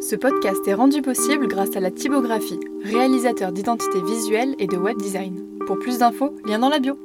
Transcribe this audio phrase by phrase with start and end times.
[0.00, 4.96] Ce podcast est rendu possible grâce à la typographie, réalisateur d'identité visuelle et de web
[4.96, 5.58] design.
[5.66, 6.96] Pour plus d'infos, lien dans la bio.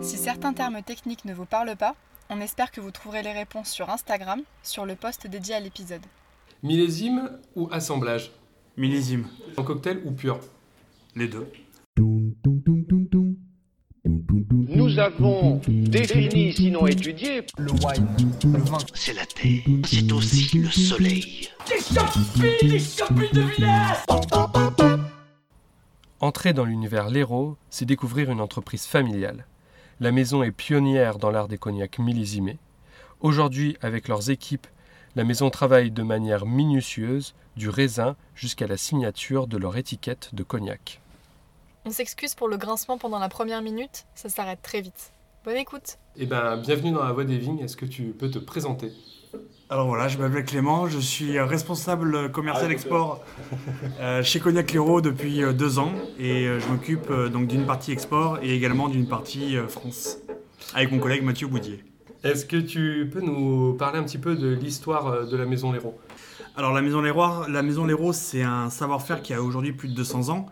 [0.00, 1.94] Si certains termes techniques ne vous parlent pas,
[2.30, 6.02] on espère que vous trouverez les réponses sur Instagram, sur le post dédié à l'épisode.
[6.64, 8.32] Millésime ou assemblage?
[8.76, 9.26] Millésime.
[9.56, 10.40] En cocktail ou pur?
[11.14, 11.46] Les deux.
[14.96, 18.08] Nous avons défini, sinon étudié, le wine,
[18.50, 18.78] le vin.
[18.94, 21.50] C'est la terre, c'est aussi le soleil.
[26.20, 29.44] Entrer dans l'univers Léraud, c'est découvrir une entreprise familiale.
[30.00, 32.56] La maison est pionnière dans l'art des cognacs millésimés.
[33.20, 34.66] Aujourd'hui, avec leurs équipes,
[35.14, 40.42] la maison travaille de manière minutieuse, du raisin jusqu'à la signature de leur étiquette de
[40.42, 41.02] cognac.
[41.88, 45.12] On s'excuse pour le grincement pendant la première minute, ça s'arrête très vite.
[45.44, 48.40] Bonne écoute Eh ben, bienvenue dans la Voix des Vignes, est-ce que tu peux te
[48.40, 48.90] présenter?
[49.70, 53.24] Alors voilà, je m'appelle Clément, je suis responsable commercial export
[54.00, 57.92] euh, chez Cognac Léraud depuis euh, deux ans et euh, je m'occupe donc d'une partie
[57.92, 60.18] export et également d'une partie France
[60.74, 61.84] avec mon collègue Mathieu Boudier.
[62.24, 65.96] Est-ce que tu peux nous parler un petit peu de l'histoire de la maison Léraud
[66.58, 69.94] Alors la maison Léraud, la maison Léraud, c'est un savoir-faire qui a aujourd'hui plus de
[69.94, 70.46] 200 ans,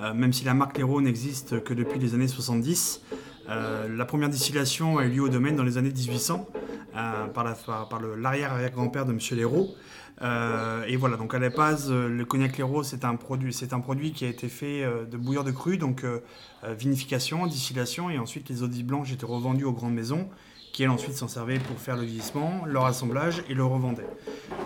[0.00, 3.02] euh, même si la marque Léraud n'existe que depuis les années 70.
[3.50, 6.48] Euh, la première distillation a eu lieu au domaine dans les années 1800
[6.96, 7.44] euh, par,
[8.16, 9.68] l'arrière-arrière-grand-père de Monsieur Léraud.
[10.22, 13.80] Euh, et voilà, donc à la base, le cognac Léraud, c'est un produit, c'est un
[13.80, 16.06] produit qui a été fait de bouillure de cru, donc
[16.78, 20.26] vinification, distillation, et ensuite les eaux blanches étaient revendues aux grandes maisons,
[20.72, 24.06] qui elles ensuite s'en servaient pour faire le vieillissement, leur assemblage et le revendaient.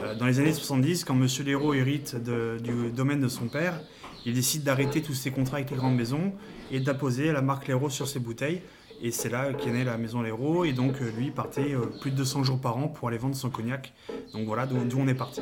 [0.02, 3.80] Euh, dans les années 70, quand Monsieur Léraud hérite de- du domaine de son père,
[4.26, 6.32] il décide d'arrêter tous ses contrats avec les grandes maisons
[6.70, 8.62] et d'apposer la marque Léraud sur ses bouteilles.
[9.02, 10.64] Et c'est là qu'est née la maison Léraud.
[10.64, 13.34] Et donc, euh, lui partait euh, plus de 200 jours par an pour aller vendre
[13.34, 13.92] son cognac.
[14.32, 15.40] Donc voilà d'où on est parti.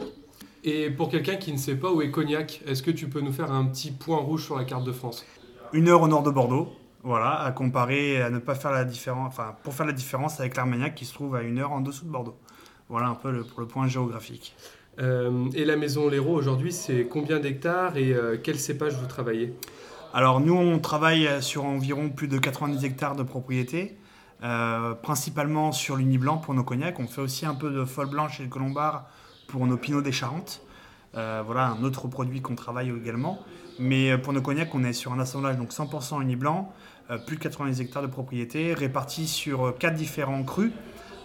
[0.65, 3.33] Et pour quelqu'un qui ne sait pas où est Cognac, est-ce que tu peux nous
[3.33, 5.25] faire un petit point rouge sur la carte de France?
[5.73, 6.69] Une heure au nord de Bordeaux.
[7.05, 10.57] Voilà, à comparer, à ne pas faire la différence, enfin, pour faire la différence avec
[10.57, 12.37] l'Armagnac qui se trouve à une heure en dessous de Bordeaux.
[12.89, 14.55] Voilà un peu le- pour le point géographique.
[15.01, 19.53] Euh, Et la maison Léraud aujourd'hui, c'est combien d'hectares et euh, quel cépage vous travaillez?
[20.15, 23.97] Alors nous, on travaille sur environ plus de 90 hectares de propriété,
[24.45, 27.01] euh, principalement sur l'Uni Blanc pour nos cognacs.
[27.01, 29.07] On fait aussi un peu de folle blanche et de colombard
[29.49, 30.63] pour nos pinots des Charentes.
[31.15, 33.39] Voilà un autre produit qu'on travaille également.
[33.79, 36.73] Mais pour nos cognacs, on est sur un assemblage donc 100% Uni Blanc, euh,
[37.19, 40.73] plus de 90 hectares de propriété, répartis sur euh, quatre différents crus.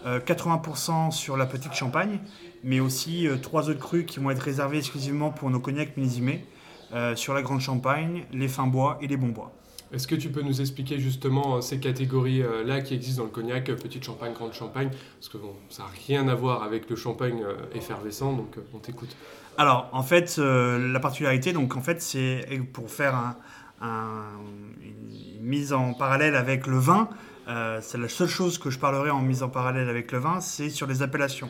[0.06, 2.20] euh, 80% sur la petite Champagne,
[2.64, 6.46] mais aussi euh, trois autres crus qui vont être réservés exclusivement pour nos cognacs millésimés
[6.94, 9.52] euh, sur la Grande Champagne, les fins bois et les bons bois.
[9.94, 13.70] Est-ce que tu peux nous expliquer justement euh, ces catégories-là qui existent dans le cognac,
[13.70, 14.90] euh, petite champagne, grande champagne?
[15.20, 18.62] Parce que bon, ça n'a rien à voir avec le champagne euh, effervescent, donc euh,
[18.74, 19.16] on t'écoute.
[19.58, 23.36] Alors, en fait, euh, la particularité, donc en fait, c'est pour faire un-
[23.82, 24.40] un-
[24.82, 27.10] une mise en parallèle avec le vin.
[27.48, 30.42] euh, c'est la seule chose que je parlerai en mise en parallèle avec le vin,
[30.42, 31.50] c'est sur les appellations.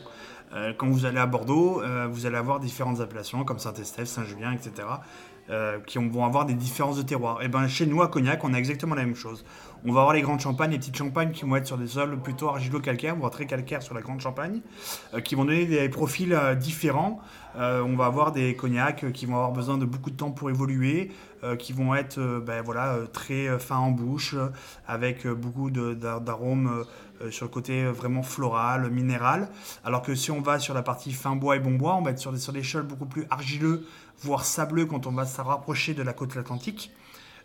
[0.54, 4.52] Euh, quand vous allez à Bordeaux, euh, vous allez avoir différentes appellations comme Saint-Estèphe, Saint-Julien,
[4.52, 4.86] etc.
[5.50, 7.42] euh, qui vont avoir des différences de terroir.
[7.42, 9.44] Et ben chez nous à Cognac, on a exactement la même chose.
[9.86, 12.18] On va avoir les grandes champagnes, les petites champagnes qui vont être sur des sols
[12.20, 14.60] plutôt argilo-calcaires, voire très calcaires sur la grande champagne,
[15.14, 17.20] euh, qui vont donner des profils euh, différents.
[17.60, 21.10] On va avoir des cognacs qui vont avoir besoin de beaucoup de temps pour évoluer,
[21.58, 24.36] qui vont être ben, voilà, très fins en bouche,
[24.86, 26.84] avec beaucoup d'arômes
[27.22, 29.48] euh, sur le côté vraiment floral, minéral.
[29.84, 32.10] Alors que si on va sur la partie fin bois et bon bois, on va
[32.10, 33.86] être sur des, sur des sols beaucoup plus argileux,
[34.20, 36.92] voire sableux quand on va se rapprocher de la côte atlantique.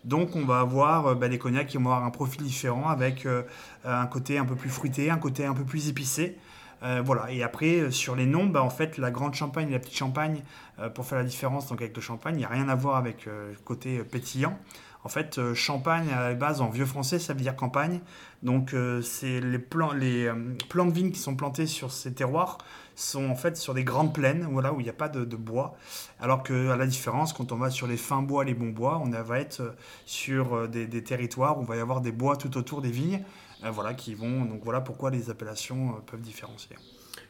[0.04, 3.26] Donc on va avoir euh, bah, des cognacs qui vont avoir un profil différent avec
[3.26, 3.44] euh,
[3.86, 6.38] un côté un peu plus fruité, un côté un peu plus épicé.
[6.84, 7.32] Euh, voilà.
[7.32, 9.98] Et après, euh, sur les noms, bah, en fait, la grande champagne et la petite
[9.98, 10.44] champagne,
[10.80, 12.98] euh, pour faire la différence donc, avec le champagne, il n'y a rien à voir
[12.98, 14.58] avec le côté pétillant.
[15.06, 18.00] En fait, champagne, à la base, en vieux français, ça veut dire campagne.
[18.42, 20.32] Donc, c'est les plants, les
[20.70, 22.58] plants de vigne qui sont plantés sur ces terroirs
[22.96, 25.76] sont en fait sur des grandes plaines, voilà, où il n'y a pas de, bois.
[26.22, 29.02] Alors que, à la différence, quand on va sur les fins bois, les bons bois,
[29.04, 29.76] on va être
[30.06, 33.22] sur des, des territoires où il va y avoir des bois tout autour des vignes,
[33.72, 34.46] voilà, qui vont.
[34.46, 36.76] Donc voilà pourquoi les appellations euh, peuvent différencier.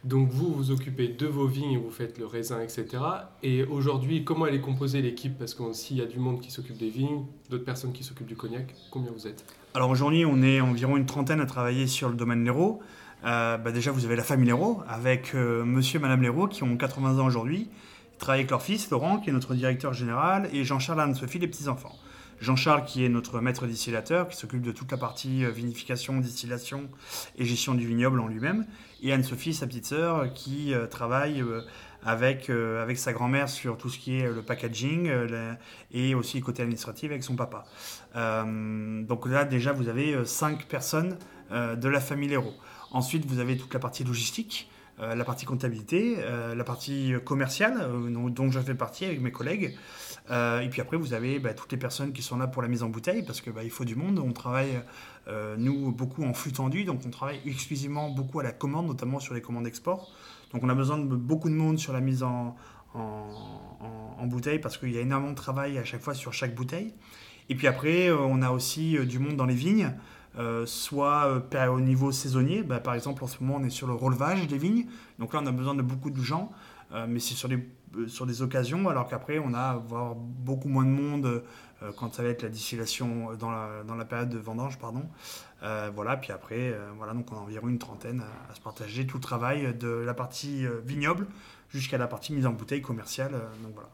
[0.04, 2.86] Donc vous, vous occupez de vos vignes, vous faites le raisin, etc.
[3.42, 5.38] Et aujourd'hui, comment elle est composée l'équipe?
[5.38, 8.28] Parce que s'il y a du monde qui s'occupe des vignes, d'autres personnes qui s'occupent
[8.28, 9.46] du cognac, combien vous êtes?
[9.74, 12.82] Alors aujourd'hui, on est environ une trentaine à travailler sur le domaine Léraud.
[13.26, 16.64] Euh, bah déjà, vous avez la famille Léraud, avec euh, monsieur et madame Léraud, qui
[16.64, 17.70] ont 80 ans aujourd'hui.
[18.14, 21.48] Ils travaillent avec leur fils, Laurent, qui est notre directeur général, et Jean-Charles Anne-Sophie, les
[21.48, 21.96] petits-enfants.
[22.44, 26.90] Jean-Charles, qui est notre maître distillateur, qui s'occupe de toute la partie euh, vinification, distillation
[27.38, 28.66] et gestion du vignoble en lui-même.
[29.02, 31.62] Et Anne-Sophie, sa petite sœur, qui euh, travaille euh,
[32.04, 32.52] avec,
[32.98, 35.10] sa grand-mère sur tout ce qui est le packaging
[35.94, 37.64] et aussi côté administratif avec son papa.
[38.14, 41.18] Donc là, déjà, vous avez cinq personnes
[41.50, 42.56] de la famille Léraud.
[42.92, 44.70] Ensuite, vous avez toute la partie logistique,
[45.00, 49.32] euh, la partie comptabilité, euh, la partie commerciale, euh, dont, je fais partie avec mes
[49.32, 49.76] collègues.
[50.30, 52.84] Et puis après, vous avez bah, toutes les personnes qui sont là pour la mise
[52.84, 54.20] en bouteille, parce que bah, faut du monde.
[54.20, 54.82] On travaille,
[55.58, 59.34] nous, beaucoup en flux tendu, donc on travaille exclusivement beaucoup à la commande, notamment sur
[59.34, 60.14] les commandes export.
[60.54, 62.56] Donc on a besoin de beaucoup de monde sur la mise en,
[64.24, 66.94] bouteille, parce qu'il y a énormément de travail à chaque fois sur chaque bouteille.
[67.50, 69.94] Et puis après, on a aussi du monde dans les vignes,
[70.38, 72.64] euh, soit euh, au niveau saisonnier.
[72.64, 74.86] Bah, par exemple, en ce moment, on est sur le relevage des vignes.
[75.20, 76.52] Donc là, on a besoin de beaucoup de gens,
[76.92, 80.70] euh, mais c'est sur des, euh, sur des occasions, alors qu'après, on a avoir beaucoup
[80.70, 81.44] moins de monde
[81.98, 84.80] quand ça va être la distillation dans la, dans la période de vendange.
[84.80, 85.04] Pardon.
[85.94, 89.18] Voilà, puis après, voilà, donc on a environ une trentaine à, à se partager tout
[89.18, 91.28] le travail de la partie vignoble
[91.70, 93.34] jusqu'à la partie mise en bouteille commerciale.
[93.62, 93.90] donc voilà.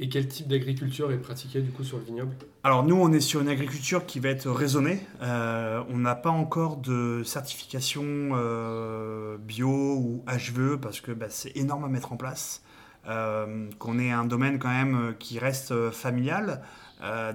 [0.00, 2.32] Et quel type d'agriculture est pratiqué du coup sur le vignoble?
[2.62, 5.00] Alors nous, on est sur une agriculture qui va être raisonnée.
[5.22, 11.56] Euh, on n'a pas encore de certification euh, bio ou HVE parce que bah, c'est
[11.56, 12.62] énorme à mettre en place.
[13.08, 16.62] Euh, qu'on est un domaine quand même qui reste familial.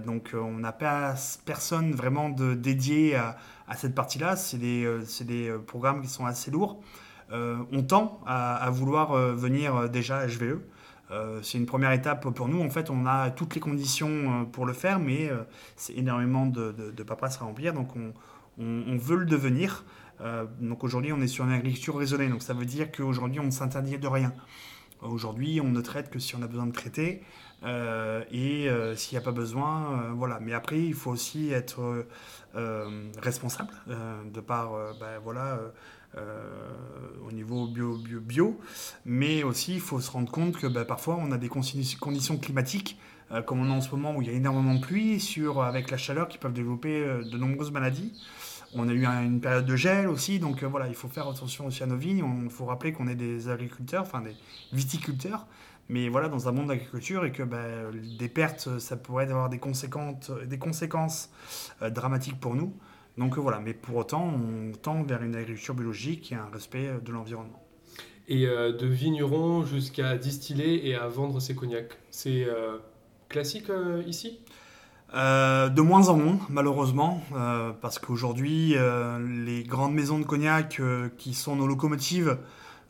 [0.06, 1.16] Donc on n'a pas
[1.46, 3.38] personne vraiment de, dédié à,
[3.76, 4.36] cette partie-là.
[4.36, 6.82] C'est des, programmes qui sont assez lourds.
[7.32, 10.60] On tend à, vouloir venir déjà HVE.
[11.14, 12.62] Euh, c'est une première étape pour nous.
[12.62, 15.44] En fait, on a toutes les conditions euh, pour le faire, mais euh,
[15.76, 17.74] c'est énormément de, de, de paperasse à remplir.
[17.74, 19.84] Donc, on, veut le devenir.
[20.62, 22.30] Donc, aujourd'hui, on est sur une agriculture raisonnée.
[22.30, 24.34] Donc, ça veut dire qu'aujourd'hui, on ne s'interdit de rien.
[25.02, 27.24] Aujourd'hui, on ne traite que si on a besoin de traiter.
[27.66, 30.40] et s'il n'y a pas besoin, voilà.
[30.40, 32.06] Mais après, il faut aussi être
[33.22, 33.74] responsable
[34.32, 35.60] de par, ben, voilà,
[37.28, 38.60] au niveau bio, bio, bio.
[39.06, 42.98] Mais aussi, il faut se rendre compte que bah, parfois, on a des conditions climatiques,
[43.32, 45.64] euh, comme on a en ce moment où il y a énormément de pluie, sur,
[45.64, 48.14] avec la chaleur, qui peuvent développer euh, de nombreuses maladies.
[48.76, 51.28] On a eu un- une période de gel aussi, donc euh, voilà, il faut faire
[51.28, 52.24] attention aussi à nos vignes.
[52.44, 54.36] Il faut rappeler qu'on est des agriculteurs, enfin des
[54.72, 55.48] viticulteurs,
[55.90, 59.60] mais voilà, dans un monde d'agriculture et que bah, des pertes, ça pourrait avoir des
[59.60, 61.30] conséquences, des conséquences
[61.82, 62.74] euh, dramatiques pour nous.
[63.18, 67.12] Donc voilà, mais pour autant, on tend vers une agriculture biologique et un respect de
[67.12, 67.64] l'environnement.
[68.28, 71.98] Et euh, de vigneron jusqu'à distiller et à vendre ses cognacs.
[72.10, 72.78] C'est euh,
[73.30, 74.40] classique euh, ici?
[75.14, 77.22] De moins en moins, malheureusement,
[77.82, 78.74] parce qu'aujourd'hui,
[79.46, 80.82] les grandes maisons de cognac
[81.20, 82.40] qui sont nos locomotives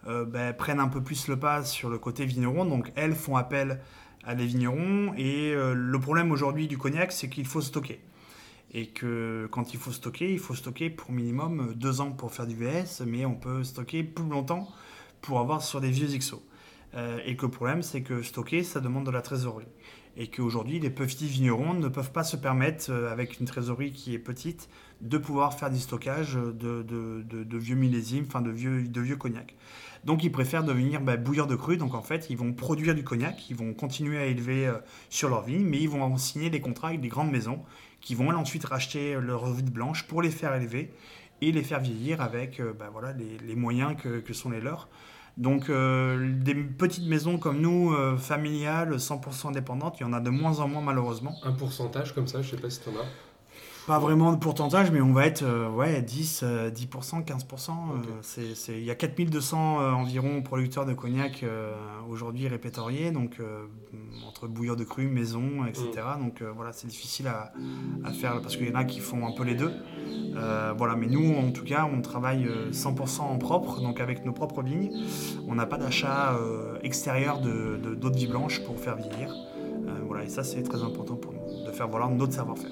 [0.07, 3.81] ben, prennent un peu plus le pas sur le côté vigneron, donc elles font appel
[4.23, 5.13] à des vignerons.
[5.17, 7.99] Et le problème aujourd'hui du cognac, c'est qu'il faut stocker.
[8.73, 12.47] Et que quand il faut stocker, il faut stocker pour minimum deux ans pour faire
[12.47, 14.67] du VS, mais on peut stocker plus longtemps
[15.21, 16.41] pour avoir sur des vieux XO.
[16.95, 19.67] Euh, et que le problème, c'est que stocker, ça demande de la trésorerie
[20.15, 24.13] et qu'aujourd'hui, les petits vignerons ne peuvent pas se permettre, euh, avec une trésorerie qui
[24.13, 24.69] est petite,
[25.01, 29.56] de pouvoir faire du stockage de, vieux millésimes, enfin de vieux, de vieux cognac.
[30.06, 33.04] Donc ils préfèrent devenir bah, bouilleurs de cru, donc en fait ils vont produire du
[33.04, 34.77] cognac, ils vont continuer à élever euh,
[35.10, 37.63] sur leur vigne, mais ils vont en signer des contrats avec des grandes maisons
[38.01, 40.92] qui vont ensuite racheter leurs vides blanches pour les faire élever
[41.42, 44.89] et les faire vieillir avec euh, bah, voilà, les, moyens que sont les leurs.
[45.38, 50.19] Donc euh, des petites maisons comme nous, euh, familiales, 100% indépendantes, il y en a
[50.19, 51.35] de moins en moins malheureusement.
[51.44, 53.06] Un pourcentage comme ça, je sais pas si t'en as.
[53.85, 57.71] Pas vraiment de pourcentage, mais on va être euh, ouais, 10, euh, 10%, 15%.
[57.71, 58.06] euh, Ok.
[58.21, 61.73] c'est- c'est- Il y a 4200 euh, environ producteurs de cognac euh,
[62.09, 63.42] aujourd'hui répertoriés, donc
[64.25, 65.90] entre bouilleurs de cru, maison, etc.
[66.18, 67.52] Donc euh, voilà, c'est difficile à,
[68.06, 69.73] à faire parce qu'il y en a qui font un peu les deux.
[70.37, 74.23] Euh, voilà, mais nous, en tout cas, on travaille euh, 100% en propre, donc avec
[74.23, 74.92] nos propres vignes.
[75.49, 76.37] On n'a pas d'achat
[76.83, 79.30] extérieur de de- d'eau de vie blanche pour faire vieillir.
[79.87, 82.71] Euh, voilà, et ça, c'est très important pour nous, de faire valoir notre savoir-faire.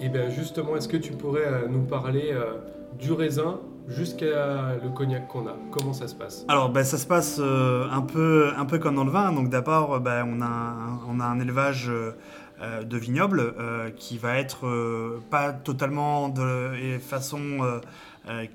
[0.00, 2.54] Et bien justement, est-ce que tu pourrais euh, nous parler euh,
[2.98, 5.56] du raisin jusqu'à le cognac qu'on a?
[5.72, 6.44] Comment ça se passe?
[6.46, 9.32] Alors, ben, ça se passe euh, un, peu, comme dans le vin.
[9.32, 16.28] Donc, d'abord, ben, on, a un, élevage de vignobles euh, qui va être pas totalement
[16.28, 17.80] de façon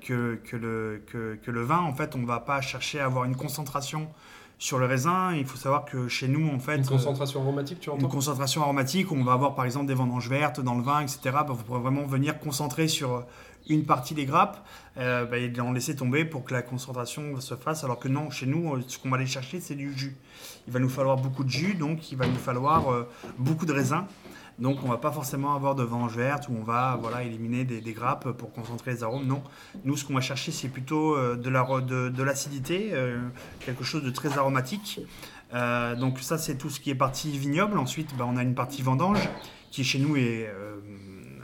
[0.00, 1.80] que, que, le, que le vin.
[1.80, 4.08] En fait, on ne va pas chercher à avoir une concentration
[4.64, 5.34] sur le raisin.
[5.34, 6.76] Il faut savoir que chez nous, en fait.
[6.76, 9.86] Une euh, concentration aromatique, tu une entends concentration aromatique, où on va avoir par exemple
[9.86, 11.18] des vendanges vertes dans le vin, etc.
[11.24, 13.26] Bah, vous pourrez vraiment venir concentrer sur
[13.68, 14.58] une partie des grappes
[14.96, 17.84] euh, bah, et en laisser tomber pour que la concentration se fasse.
[17.84, 20.16] Alors que non, chez nous, euh, ce qu'on va aller chercher, c'est du jus.
[20.66, 23.72] Il va nous falloir beaucoup de jus, donc il va nous falloir euh, beaucoup de
[23.72, 24.04] raisins.
[24.58, 27.92] Donc on va pas forcément avoir de vendange verte où on va voilà, éliminer des,
[27.92, 29.26] grappes pour concentrer les arômes.
[29.26, 29.42] Non,
[29.84, 33.18] nous ce qu'on va chercher c'est plutôt euh, de la- de, de l'acidité, euh,
[33.60, 35.00] quelque chose de très aromatique.
[35.54, 37.78] Euh, donc ça c'est tout ce qui est partie vignoble.
[37.78, 39.28] Ensuite bah, on a une partie vendange
[39.72, 40.48] qui chez nous est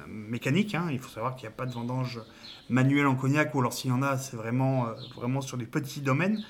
[0.07, 0.77] mécanique.
[0.77, 0.87] hein.
[0.93, 2.21] Il faut savoir qu'il n'y a pas de vendange
[2.69, 4.87] manuelle en cognac ou alors s'il y en a c'est vraiment,
[5.17, 6.45] vraiment sur des petits domaines.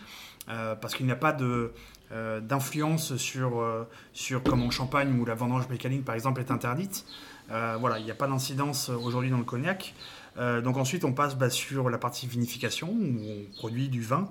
[0.46, 1.72] Parce qu'il n'y a pas de,
[2.12, 6.50] euh, d'influence sur, euh, sur, comme en Champagne où la vendange mécanique par exemple est
[6.50, 7.04] interdite.
[7.52, 9.94] Euh, voilà, il n'y a pas d'incidence aujourd'hui dans le cognac.
[10.36, 14.28] Donc ensuite on passe bah, sur la partie vinification où on produit du vin.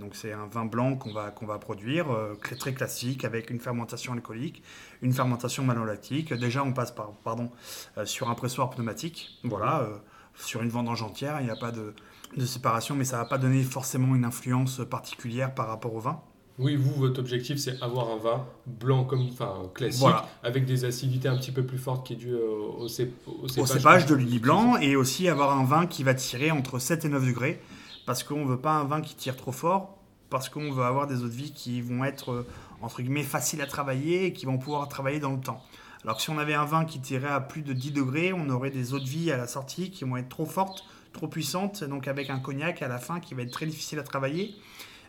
[0.00, 2.06] Donc c'est un vin blanc qu'on va, qu'on va produire,
[2.40, 4.62] très, classique, avec une fermentation alcoolique,
[5.02, 6.32] une fermentation malolactique.
[6.32, 7.50] Déjà on passe par, pardon,
[8.04, 9.38] sur un pressoir pneumatique.
[9.44, 9.86] Voilà,
[10.36, 11.92] sur une vendange entière, il n'y a pas de,
[12.36, 16.00] de séparation, mais ça ne va pas donner forcément une influence particulière par rapport au
[16.00, 16.22] vin.
[16.58, 20.28] Oui, vous, votre objectif, c'est avoir un vin blanc comme, enfin, classique, Voilà.
[20.44, 23.44] avec des acidités un petit peu plus fortes qui est due au, au, cép- au
[23.44, 23.68] au cépage.
[23.70, 27.08] cépage de l'huile blanc et aussi avoir un vin qui va tirer entre 7 et
[27.08, 27.60] 9 degrés
[28.06, 29.98] parce qu'on ne veut pas un vin qui tire trop fort
[30.30, 32.46] parce qu'on veut avoir des eaux de vie qui vont être euh,
[32.82, 35.60] entre guillemets faciles à travailler et qui vont pouvoir travailler dans le temps.
[36.04, 38.48] Alors que si on avait un vin qui tirait à plus de 10 degrés, on
[38.50, 41.82] aurait des eaux de vie à la sortie qui vont être trop fortes, trop puissantes,
[41.82, 44.54] donc avec un cognac à la fin qui va être très difficile à travailler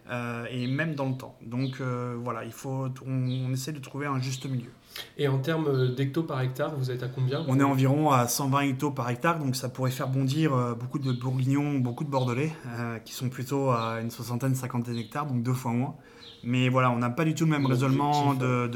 [0.09, 1.37] euh, et même dans le temps.
[1.41, 4.71] Donc euh, voilà, il faut, on, on essaie de trouver un juste milieu.
[5.17, 8.61] Et en termes d'hecto par hectare, vous êtes à combien On est environ à 120
[8.61, 12.53] hectos par hectare, donc ça pourrait faire bondir euh, beaucoup de bourguignons, beaucoup de bordelais,
[12.67, 15.95] euh, qui sont plutôt à une soixantaine, cinquantaine d'hectares, donc deux fois moins.
[16.43, 18.69] Mais voilà, on n'a pas du tout le même raisonnement de,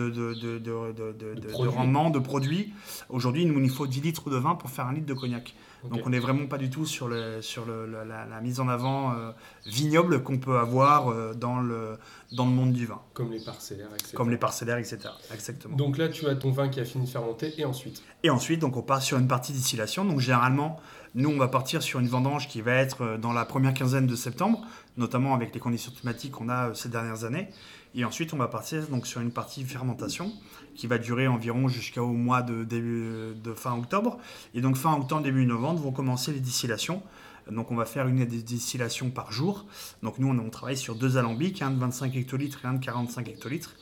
[1.67, 2.73] rendement, de produit.
[3.09, 5.53] Aujourd'hui, il nous faut 10 litres de vin pour faire un litre de cognac.
[5.83, 8.59] Donc on n'est vraiment pas du tout sur, le, sur le- le- la, la mise
[8.59, 9.31] en avant euh,
[9.65, 11.97] vignoble qu'on peut avoir euh, dans, le,
[12.33, 14.11] dans le monde du vin, Comme les parcellaires, etc.
[14.15, 14.99] comme les parcellaires, etc.
[15.33, 15.75] Exactement.
[15.77, 18.03] Donc là, tu as ton vin qui a fini de fermenter, et ensuite?
[18.23, 20.03] Et ensuite, donc, on part sur une partie distillation.
[20.03, 20.79] Donc, généralement,
[21.15, 24.07] nous, on va partir sur une vendange qui va être euh, dans la première quinzaine
[24.07, 24.61] de septembre,
[24.97, 27.49] notamment avec les conditions climatiques qu'on a euh, ces dernières années.
[27.95, 30.31] Et ensuite, on va partir donc, sur une partie fermentation
[30.75, 34.19] qui va durer environ jusqu'au mois de, début, de fin octobre.
[34.53, 37.01] Et donc, fin octobre, début novembre, vont commencer les distillations.
[37.49, 39.65] Donc, on va faire une des distillations par jour.
[40.03, 43.27] Donc, nous, on, travaille sur deux alambics, un de 25 hectolitres et un de 45
[43.27, 43.75] hectolitres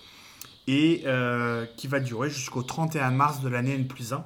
[0.67, 4.23] et euh, qui va durer jusqu'au 31 mars de l'année N plus 1.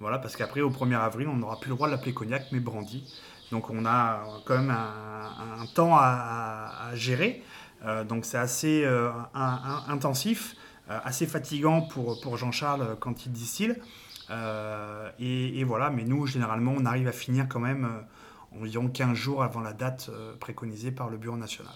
[0.00, 2.60] Voilà, parce qu'après, au 1er avril, on n'aura plus le droit de l'appeler cognac, mais
[2.60, 3.04] brandy.
[3.50, 7.42] Donc on a quand même un, temps à, gérer.
[7.84, 10.54] Euh, donc c'est assez euh, intensif,
[10.90, 13.74] euh, assez fatigant pour, Jean-Charles quand il distille.
[15.18, 17.88] Et, voilà, mais nous, généralement, on arrive à finir quand même
[18.58, 21.74] environ 15 jours avant la date préconisée par le Bureau national.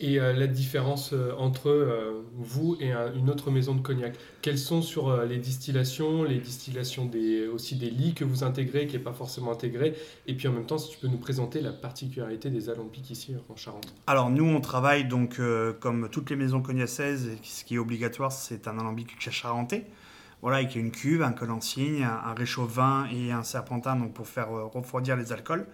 [0.00, 4.14] Et euh, la différence euh, entre euh, vous et un- une autre maison de cognac,
[4.42, 7.10] quelles sont sur les distillations, les distillations
[7.52, 9.94] aussi des lits que vous intégrez, qui n'est pas forcément intégré,
[10.28, 13.34] et puis en même temps, si tu peux nous présenter la particularité des alambics ici
[13.48, 13.92] en Charente.
[14.06, 15.40] Alors nous, on travaille donc
[15.80, 19.86] comme toutes les maisons cognacaises, ce qui est obligatoire, c'est un alambic charentais.
[20.40, 24.14] Voilà, avec une cuve, un col en cygne, un, un réchaud-vin et un serpentin donc
[24.14, 25.66] pour faire refroidir les alcools.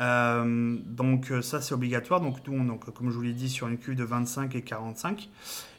[0.00, 2.20] Euh, donc euh, ça c'est obligatoire.
[2.20, 4.62] Donc nous, on, donc, comme je vous l'ai dit, sur une cuve de 25 et
[4.62, 5.28] 45.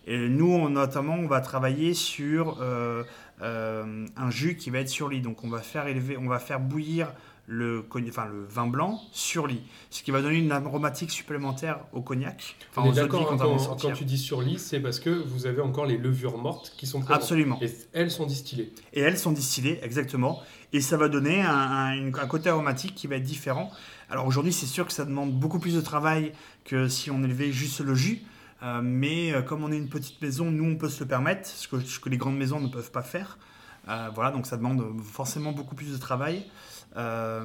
[0.08, 3.04] Et nous, on- notamment, on va travailler sur euh,
[3.42, 5.22] euh, un jus qui va être sur lit.
[5.22, 7.12] Donc on va faire élever, on va faire bouillir
[7.48, 11.80] le, cogn- enfin, le vin blanc sur lit, ce qui va donner une aromatique supplémentaire
[11.92, 12.56] au cognac.
[12.70, 13.90] Enfin, On est d'accord, hein, quand, sortir.
[13.90, 16.86] quand tu dis sur lit, c'est parce que vous avez encore les levures mortes qui
[16.88, 17.24] sont présentes.
[17.24, 17.60] Absolument.
[17.62, 18.72] Et elles sont distillées.
[18.94, 20.40] Et elles sont distillées, exactement.
[20.72, 23.70] Et ça va donner un, un- une- un côté aromatique qui va être différent.
[24.12, 26.34] Alors aujourd'hui, c'est sûr que ça demande beaucoup plus de travail
[26.66, 28.22] que si on élevait juste le jus.
[28.62, 31.48] Euh, mais euh, comme on est une petite maison, nous, on peut se le permettre,
[31.48, 33.40] ce que, les grandes maisons ne peuvent pas faire.
[33.88, 36.46] Euh, voilà, donc ça demande forcément beaucoup plus de travail.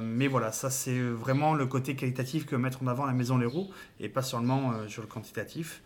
[0.01, 3.69] Mais voilà, ça c'est vraiment le côté qualitatif que mettre en avant la maison Leroux
[4.01, 5.81] et pas seulement sur le quantitatif.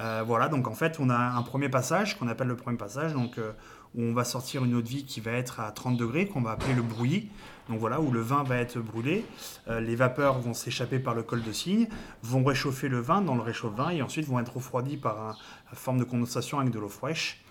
[0.00, 3.12] Euh, voilà, donc en fait, on a un premier passage qu'on appelle le premier passage,
[3.12, 3.52] donc euh,
[3.94, 6.40] où on va sortir une eau de vie qui va être à 30 degrés, qu'on
[6.40, 7.28] va appeler le brouillis.
[7.68, 9.24] Donc voilà, où le vin va être brûlé,
[9.68, 11.86] Euh, les vapeurs vont s'échapper par le col de cygne,
[12.22, 15.34] vont réchauffer le vin dans le réchauffe-vin et ensuite vont être refroidis par un-
[15.70, 17.42] une forme de condensation avec de l'eau fraîche.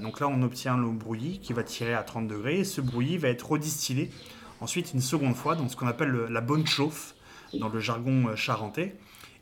[0.00, 3.18] Donc là, on obtient le brouillis qui va tirer à 30 degrés et ce brouillis
[3.18, 4.10] va être redistillé
[4.60, 7.14] ensuite une seconde fois dans ce qu'on appelle le- la bonne chauffe
[7.58, 8.94] dans le jargon charentais.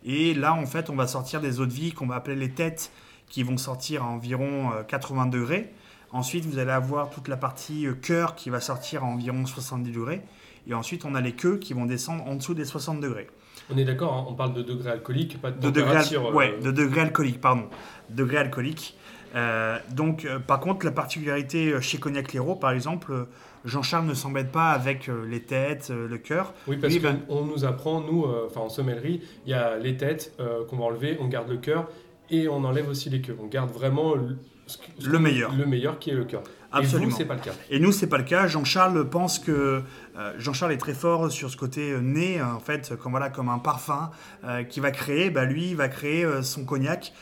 [0.05, 2.51] Et là, en fait, on va sortir des eaux de vie qu'on va appeler les
[2.51, 2.91] têtes
[3.29, 5.73] qui vont sortir à environ euh, 80 degrés.
[6.13, 9.93] Ensuite, vous allez avoir toute la partie euh, cœur qui va sortir à environ 70
[9.93, 10.23] degrés.
[10.67, 13.29] Et ensuite, on a les queues qui vont descendre en dessous des 60 degrés.
[13.73, 16.27] On est d'accord, hein, on parle de degrés alcooliques, pas de, De al- température.
[16.29, 17.67] euh, ouais, de degrés alcooliques, pardon.
[18.09, 18.97] Degrés alcooliques.
[19.37, 23.25] Euh, donc, euh, par contre, la particularité euh, chez Cognac Léraud, par exemple, euh,
[23.65, 26.55] Jean-Charles ne s'embête pas avec euh, les têtes, euh, le cœur.
[26.67, 29.97] Oui, parce ben- qu'on nous apprend, nous, euh, enfin en sommellerie, il y a les
[29.97, 30.35] têtes
[30.69, 31.89] qu'on va enlever, on garde le cœur
[32.31, 33.37] et on enlève aussi les queues.
[33.41, 35.55] On garde vraiment le, meilleur.
[35.55, 36.43] Le meilleur qui est le cœur.
[36.73, 37.09] Absolument.
[37.09, 37.53] Et vous, c'est pas le cas.
[37.71, 38.47] Et nous, c'est pas le cas.
[38.47, 39.83] Jean-Charles pense que
[40.17, 43.29] euh, Jean-Charles est très fort sur ce côté euh, nez, euh, en fait, comme voilà,
[43.29, 44.11] comme un parfum
[44.45, 45.31] euh, qui va créer.
[45.31, 47.13] Bah, lui, il va créer son cognac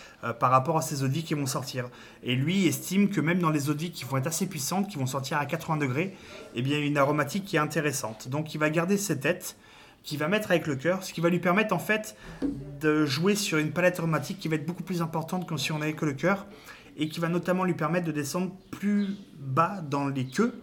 [0.41, 1.88] par rapport à ces eaux qui vont sortir.
[2.23, 5.07] Et lui estime que même dans les eaux qui vont être assez puissantes, qui vont
[5.07, 6.15] sortir à 80 degrés,
[6.55, 8.29] eh bien, il y a une aromatique qui est intéressante.
[8.29, 9.57] Donc, il va garder ses têtes
[10.09, 12.17] qu'il va mettre avec le cœur, ce qui va lui permettre en fait
[12.81, 15.83] de jouer sur une palette aromatique qui va être beaucoup plus importante que si on
[15.83, 16.47] avait que le cœur
[16.97, 20.59] et qui va notamment lui permettre de descendre plus bas dans les queues.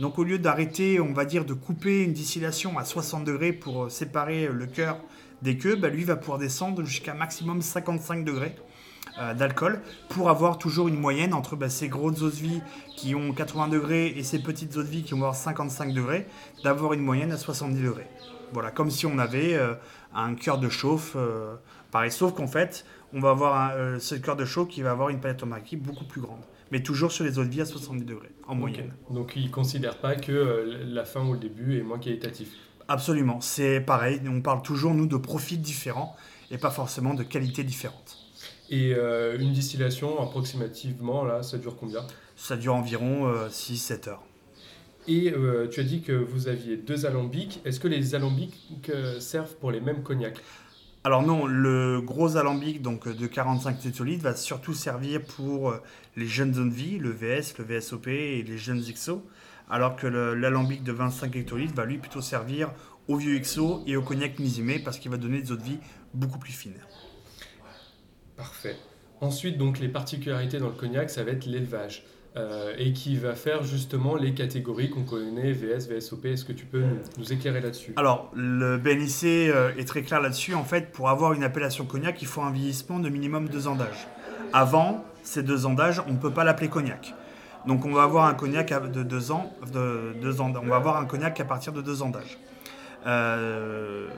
[0.00, 3.84] Donc au lieu d'arrêter, on va dire, de couper une distillation à 60 degrés pour
[3.84, 4.98] euh, séparer le cœur
[5.42, 8.56] des queues, bah, lui va pouvoir descendre jusqu'à maximum 55 degrés
[9.20, 12.60] euh, d'alcool pour avoir toujours une moyenne entre bah, ces grosses eaux de vie
[12.96, 16.26] qui ont 80 degrés et ces petites eaux de vie qui vont avoir 55 degrés,
[16.64, 18.08] d'avoir une moyenne à 70 degrés.
[18.52, 19.74] Voilà, comme si on avait euh,
[20.14, 21.54] un cœur de chauffe, euh,
[21.90, 24.90] pareil, sauf qu'en fait, on va avoir un, euh, ce cœur de chauffe qui va
[24.90, 26.40] avoir une palette aromatique beaucoup plus grande,
[26.70, 28.92] mais toujours sur les eaux de vie à 70 degrés en moyenne.
[29.10, 32.50] Donc ils ne considèrent pas que la fin ou le début est moins qualitatif.
[32.88, 36.16] Absolument, c'est pareil, on parle toujours, nous, de profils différents
[36.50, 38.16] et pas forcément de qualités différentes.
[38.70, 42.06] Et euh, une distillation, approximativement, là, ça dure combien?
[42.36, 44.22] Ça dure environ 6-7 heures.
[45.08, 47.60] Et euh, tu as dit que vous aviez deux alambics.
[47.64, 48.54] Est-ce que les alambics
[48.90, 50.38] euh, servent pour les mêmes cognacs?
[51.02, 55.78] Alors non, le gros alambic donc de 45 hectolitres va surtout servir pour euh,
[56.16, 59.24] les jeunes zones de vie, le VS, le VSOP et les jeunes XO,
[59.70, 62.70] alors que l'alambic de 25 hectolitres va lui plutôt servir
[63.06, 65.78] aux vieux XO et au cognac millésimé parce qu'il va donner des eaux de vie
[66.12, 66.74] beaucoup plus fines.
[68.36, 68.76] Parfait.
[69.22, 72.04] Ensuite, donc, les particularités dans le cognac, ça va être l'élevage.
[72.38, 76.26] Euh, et qui va faire justement les catégories qu'on connaît, VS, VSOP.
[76.26, 76.82] Est-ce que tu peux
[77.18, 77.92] nous, éclairer là-dessus?
[77.96, 80.54] Alors, le BNIC euh, est très clair là-dessus.
[80.54, 83.74] En fait, pour avoir une appellation cognac, il faut un vieillissement de minimum deux ans
[83.74, 84.06] d'âge.
[84.52, 87.12] Avant ces deux ans d'âge, on ne peut pas l'appeler cognac.
[87.66, 90.52] Donc, on va avoir un cognac à- de deux ans, de deux ans.
[90.62, 92.38] On va avoir un cognac à partir de deux ans d'âge.
[93.06, 94.08] Euh,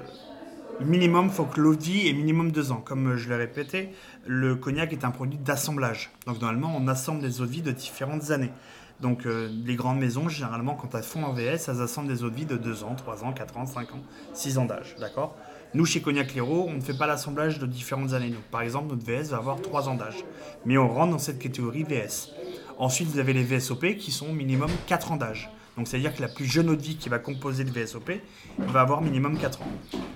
[0.81, 2.83] minimum, faut que l'eau vie ait minimum deux ans.
[2.85, 3.91] Comme je l'ai répété,
[4.27, 6.11] le cognac est un produit d'assemblage.
[6.27, 8.53] Donc, normalement, on assemble des eaux de vie de différentes années.
[9.01, 12.31] Donc, euh, les grandes maisons, généralement, quand elles font en VS, elles assemblent des eaux
[12.31, 14.03] de vie de 2 ans, 3 ans, 4 ans, 5 ans,
[14.35, 14.95] 6 ans d'âge.
[14.99, 15.37] D'accord?
[15.73, 18.31] Nous, chez Cognac Léraud, on ne fait pas l'assemblage de différentes années.
[18.31, 20.25] Donc, par exemple, notre VS va avoir 3 ans d'âge.
[20.67, 22.33] Mais on rentre dans cette catégorie VS.
[22.79, 25.51] Ensuite, vous avez les VSOP qui sont minimum 4 ans d'âge.
[25.77, 28.13] Donc, c'est-à-dire que la plus jeune eau qui va composer le VSOP
[28.59, 29.69] va avoir minimum 4 ans.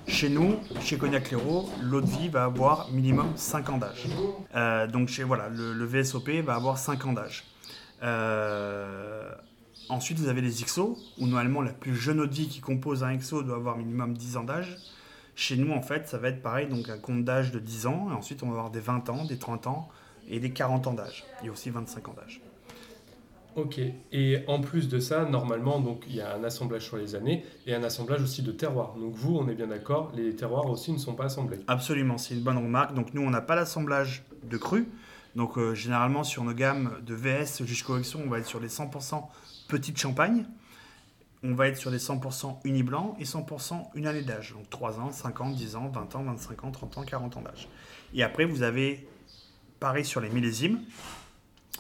[0.07, 4.07] Chez nous, chez Cognac Léraud, l'eau va avoir minimum 5 ans d'âge.
[4.55, 7.45] Euh, donc, chez, voilà, le, VSOP va avoir 5 ans d'âge.
[8.03, 9.31] Euh,
[9.89, 13.43] ensuite, vous avez les XO, où normalement la plus jeune eau qui compose un XO
[13.43, 14.77] doit avoir minimum 10 ans d'âge.
[15.37, 18.09] Chez nous, en fait, ça va être pareil, donc un compte d'âge de 10 ans,
[18.11, 19.89] et ensuite on va avoir des 20 ans, des 30 ans
[20.29, 22.41] et des 40 ans d'âge, et aussi 25 ans d'âge.
[23.57, 23.81] Ok.
[24.13, 27.45] Et en plus de ça, normalement, donc il y a un assemblage sur les années
[27.67, 28.95] et un assemblage aussi de terroirs.
[28.95, 31.59] Donc vous, on est bien d'accord, les terroirs aussi ne sont pas assemblés.
[31.69, 32.95] Absolument, c'est une bonne remarque.
[32.95, 34.89] Donc nous, on n'a pas l'assemblage de cru.
[35.37, 38.69] Donc euh, généralement, sur nos gammes de VS jusqu'au XO, on va être sur les
[38.69, 39.23] 100%
[39.69, 40.47] petites champagne.
[41.47, 44.55] On va être sur les 100% uni-blanc et 100% une année d'âge.
[44.55, 47.43] Donc 3 ans, 5 ans, 10 ans, 20 ans, 25 ans, 30 ans, 40 ans
[47.43, 47.69] d'âge.
[48.15, 49.07] Et après, vous avez,
[49.79, 50.81] pareil sur les millésimes,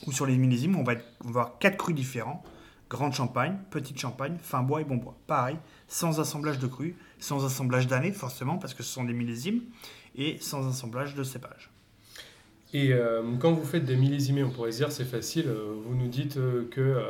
[0.06, 2.42] ou sur les millésimes, on va, être- 4 crus différents.
[2.90, 5.16] Grande champagne, petite champagne, fin bois et bon bois.
[5.26, 5.56] Pareil,
[5.88, 9.62] sans assemblage de crus, sans assemblage d'années forcément, parce que ce sont des millésimes,
[10.16, 11.70] et sans assemblage de cépage.
[12.72, 16.08] Et euh, quand vous faites des millésimés, on pourrait dire c'est facile, euh, vous nous
[16.08, 17.02] dites euh, que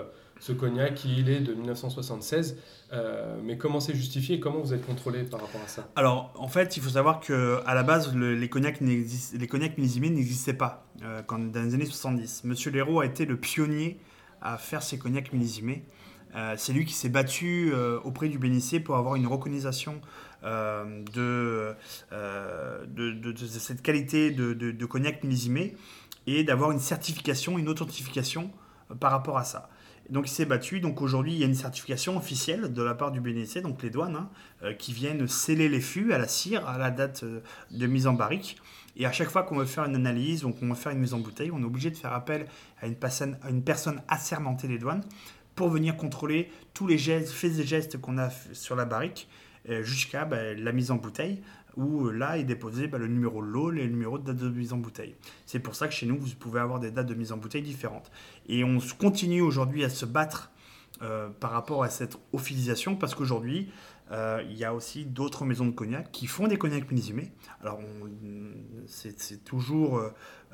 [0.44, 2.58] ce cognac, il est de 1976,
[2.92, 5.88] euh, mais comment c'est justifié et comment vous êtes contrôlé par rapport à ça?
[5.96, 9.78] Alors, en fait, il faut savoir que à la base, le- les cognacs, les cognacs
[9.78, 12.44] n'existaient pas euh, quand, dans les années 70.
[12.44, 13.98] Monsieur Léraud a été le pionnier
[14.42, 15.86] à faire ces cognacs millésimés.
[16.36, 17.72] Euh, c'est lui qui s'est battu
[18.04, 19.86] auprès du Bénissé pour avoir une reconnaissance
[20.42, 21.74] de,
[22.86, 25.74] de, de- cette qualité de, cognac millésimé
[26.26, 28.50] et d'avoir une certification, une authentification
[29.00, 29.70] par rapport à ça.
[30.10, 30.80] Donc il s'est battu.
[30.80, 33.90] Donc aujourd'hui, il y a une certification officielle de la part du BNC, donc les
[33.90, 34.30] douanes, hein,
[34.62, 37.40] euh, qui viennent sceller les fûts à la cire à la date euh,
[37.70, 38.58] de mise en barrique.
[38.96, 41.14] Et à chaque fois qu'on veut faire une analyse, donc on veut faire une mise
[41.14, 42.46] en bouteille, on est obligé de faire appel
[42.80, 45.02] à une personne, assermentée des douanes
[45.54, 49.28] pour venir contrôler tous les gestes, faits et gestes qu'on a sur la barrique
[49.68, 51.42] euh, jusqu'à bah, la mise en bouteille
[51.76, 54.48] où là est déposé bah, le numéro de lot et le numéro de date de
[54.48, 55.14] mise en bouteille.
[55.46, 57.62] C'est pour ça que chez nous, vous pouvez avoir des dates de mise en bouteille
[57.62, 58.10] différentes.
[58.48, 60.50] Et on continue aujourd'hui à se battre
[61.02, 63.68] euh, par rapport à cette officialisation parce qu'aujourd'hui,
[64.12, 67.32] euh, il y a aussi d'autres maisons de cognac qui font des cognacs millésimés.
[67.60, 67.80] Alors,
[68.86, 70.00] c'est toujours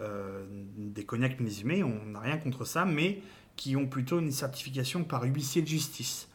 [0.01, 3.21] euh, des cognacs millésimés, on n'a rien contre ça, mais
[3.57, 6.29] qui ont plutôt une certification par huissier de justice.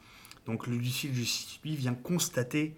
[0.45, 2.75] Donc, le huissier de justice, lui, vient constater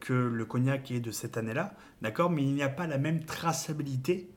[0.00, 3.24] que le cognac est de cette année-là, d'accord, mais il n'y a pas la même
[3.24, 4.30] traçabilité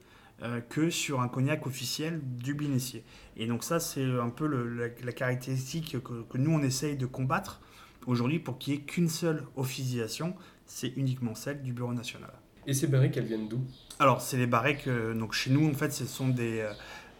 [0.43, 3.03] euh, que sur un cognac officiel du Binessier.
[3.37, 7.61] Et donc ça, c'est un peu la, caractéristique que, nous, on essaye de combattre
[8.07, 12.31] aujourd'hui pour qu'il n'y ait qu'une seule officialisation, c'est uniquement celle du Bureau national.
[12.65, 13.61] Et ces barriques, elles viennent d'où?
[13.99, 16.73] Alors, c'est les barriques, donc chez nous, en fait, ce sont des euh,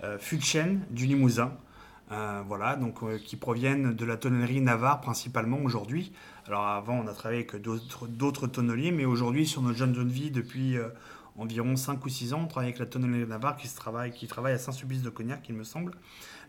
[0.04, 1.56] euh fûts de chêne du Limousin.
[2.12, 6.12] Euh, voilà, donc qui proviennent de la tonnellerie Navarre principalement aujourd'hui.
[6.45, 10.30] Alors avant, on a travaillé avec d'autres tonneliers, mais aujourd'hui, sur notre jeune zone vie,
[10.30, 10.78] depuis
[11.38, 12.41] environ 5 ou 6 ans.
[12.43, 15.47] On travaille avec la Tonnellerie de Navarre qui, travaille, qui travaille à Saint-Sulpice de Cognac,
[15.50, 15.93] il me semble,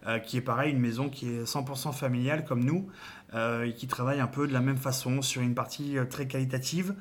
[0.07, 2.89] euh, qui est pareil, une maison qui est 100% familiale comme nous,
[3.35, 6.27] euh, et qui travaille un peu de la même façon sur une partie euh, très
[6.27, 6.95] qualitative,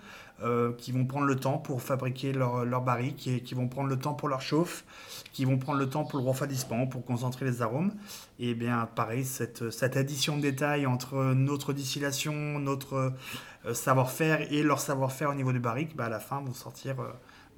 [0.77, 3.97] qui vont prendre le temps pour fabriquer leur, leur barrique, et qui vont prendre le
[3.97, 4.83] temps pour leur chauffe,
[5.33, 7.93] qui vont prendre le temps pour le refroidissement, pour concentrer les arômes.
[8.39, 9.61] Et bien pareil, cette,
[9.95, 13.13] addition de détails entre notre distillation, notre
[13.73, 16.95] savoir-faire et leur savoir-faire au niveau du barrique, bah, à la fin vont sortir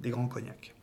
[0.00, 0.74] des grands cognacs.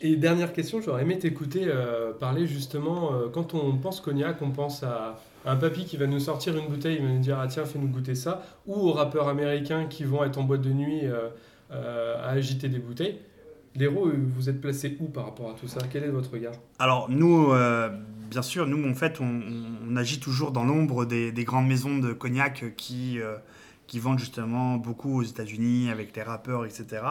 [0.00, 4.50] Et dernière question, j'aurais aimé t'écouter euh, parler justement, euh, quand on pense cognac, on
[4.50, 7.46] pense à, un papy qui va nous sortir une bouteille, il va nous dire ah
[7.46, 11.02] tiens fais-nous goûter ça, ou aux rappeurs américains qui vont être en boîte de nuit
[11.04, 13.18] euh, à agiter des bouteilles.
[13.74, 15.80] L'héros, vous êtes placé où par rapport à tout ça?
[15.90, 16.54] Quel est votre regard?
[16.78, 17.52] Alors nous,
[18.30, 22.12] bien sûr, nous en fait on, agit toujours dans l'ombre des, des, grandes maisons de
[22.12, 23.18] cognac qui,
[23.86, 27.02] qui vendent justement beaucoup aux États-Unis avec les rappeurs, etc.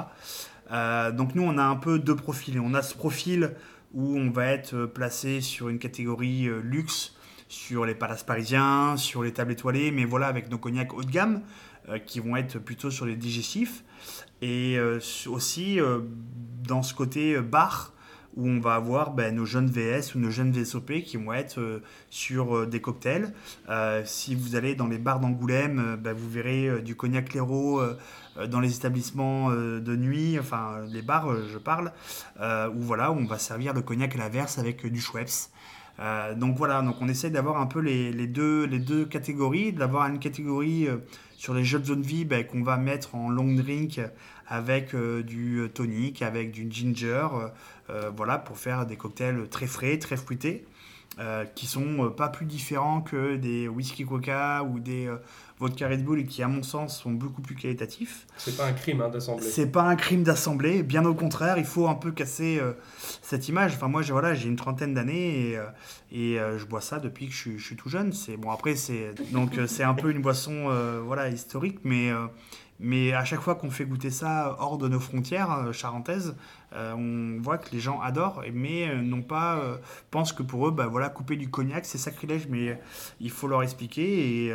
[0.72, 2.60] Euh, donc nous, on a un peu deux profils.
[2.60, 3.52] On a ce profil
[3.94, 7.15] où on va être placé sur une catégorie euh, luxe,
[7.48, 11.12] sur les palaces parisiens, sur les tables étoilées, mais voilà, avec nos cognacs haut de
[11.12, 11.42] gamme,
[11.90, 13.84] euh, qui vont être plutôt sur les digestifs.
[14.42, 14.78] Et
[15.28, 15.80] aussi
[16.68, 17.94] dans ce côté bar,
[18.36, 21.82] où on va avoir ben, nos jeunes VS ou nos jeunes VSOP qui vont être
[22.10, 23.34] sur des cocktails.
[24.04, 27.34] si vous allez dans les bars d'Angoulême, ben, vous verrez du cognac
[28.38, 31.92] euh, dans les établissements euh, de nuit, enfin les bars, euh, je parle,
[32.74, 35.50] où voilà, on va servir le cognac à l'inverse avec du Schweppes.
[36.36, 40.20] Donc voilà, donc on essaie d'avoir un peu les, deux, les deux catégories, d'avoir une
[40.20, 40.88] catégorie
[41.38, 44.02] sur les jeux de zone vie ben, qu'on va mettre en long drink
[44.48, 47.28] avec du tonic, avec du ginger,
[48.16, 50.66] voilà, pour faire des cocktails très frais, très fruités.
[51.56, 55.10] qui sont pas plus différents que des whisky coca ou des
[55.60, 58.28] vodka Red Bull qui, à mon sens, sont beaucoup plus qualitatifs.
[58.38, 59.46] C'est pas un crime hein, d'assembler.
[59.46, 62.74] C'est pas un crime d'assembler, bien au contraire, il faut un peu casser euh,
[63.22, 63.74] cette image.
[63.76, 65.66] Enfin, moi, j'ai voilà, une trentaine d'années et, euh,
[66.12, 68.12] et euh, je bois ça depuis que je, suis tout jeune.
[68.12, 70.70] C'est bon, après, c'est donc c'est un peu une boisson
[71.06, 72.12] voilà historique, mais
[72.80, 76.36] mais à chaque fois qu'on fait goûter ça hors de nos frontières euh, charentaises,
[76.74, 79.62] euh, on voit que les gens adorent, mais euh, non pas
[80.12, 82.80] pensent que pour eux, bah, voilà, couper du cognac, c'est sacrilège, mais
[83.22, 84.48] il faut leur expliquer.
[84.48, 84.54] Et,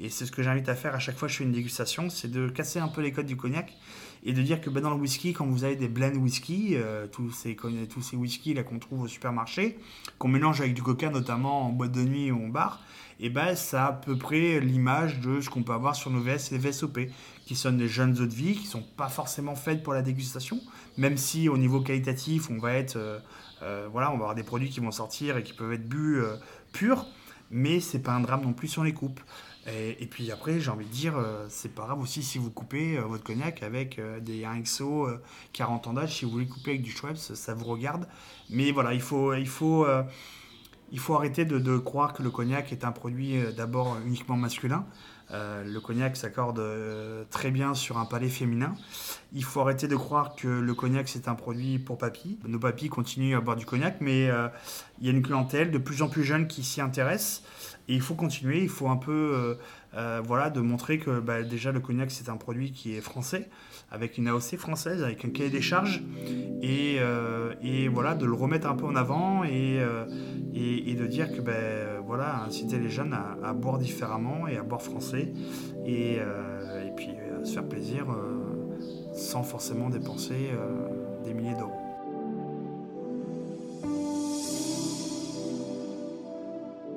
[0.00, 2.10] et c'est ce que j'invite à faire à chaque fois que je fais une dégustation,
[2.10, 3.76] c'est de casser un peu les codes du cognac
[4.22, 6.76] et de dire que bah, dans le whisky, quand vous avez des blends whisky,
[7.12, 9.78] tous ces tous ces whisky là qu'on trouve au supermarché,
[10.18, 12.82] qu'on mélange avec du coca notamment en boîte de nuit ou en bar,
[13.20, 16.20] et ben ça a à peu près l'image de ce qu'on peut avoir sur nos
[16.20, 16.98] VS et VSOP,
[17.50, 20.60] qui sont des jeunes eaux de vie, qui sont pas forcément faites pour la dégustation,
[20.96, 23.18] même si au niveau qualitatif, on va être, euh,
[23.62, 26.20] euh, voilà, on va avoir des produits qui vont sortir et qui peuvent être bu
[26.20, 26.36] euh,
[26.72, 27.06] purs,
[27.50, 29.18] mais c'est pas un drame non plus on les coupe.
[29.66, 31.14] Et, puis après, j'ai envie de dire,
[31.48, 35.18] c'est pas grave aussi si vous coupez votre cognac avec des 1XO
[35.52, 38.08] 40 ans d'âge, si vous voulez couper avec du Schweppes, ça vous regarde.
[38.48, 39.86] Mais voilà, il faut, il faut
[40.92, 44.84] il faut arrêter de, croire que le cognac est un produit euh, d'abord uniquement masculin.
[45.32, 48.74] Euh, le cognac s'accorde euh, très bien sur un palais féminin.
[49.32, 52.38] Il faut arrêter de croire que le cognac c'est un produit pour papy.
[52.46, 54.28] Nos papis continuent à boire du cognac, mais
[55.00, 57.42] il y a une clientèle de plus en plus jeune qui s'y intéresse.
[57.90, 59.56] Et il faut continuer, il faut un peu
[60.24, 63.50] voilà, de montrer que bah, déjà le cognac c'est un produit qui est français
[63.90, 66.02] avec une AOC française, avec un cahier des charges,
[66.62, 70.04] et, euh, et voilà, de le remettre un peu en avant et, euh,
[70.54, 74.82] et, de dire que, ben, voilà, inciter les jeunes à, boire différemment et à boire
[74.82, 75.32] français,
[75.88, 78.06] euh, et puis à se faire plaisir
[79.12, 80.50] sans forcément dépenser
[81.24, 81.79] des milliers d'euros.